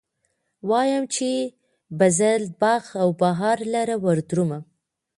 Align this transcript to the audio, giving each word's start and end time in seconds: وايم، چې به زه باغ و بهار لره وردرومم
وايم، 0.69 1.03
چې 1.13 1.29
به 1.97 2.07
زه 2.17 2.29
باغ 2.61 2.83
و 3.07 3.09
بهار 3.21 3.57
لره 3.73 3.95
وردرومم 4.05 4.63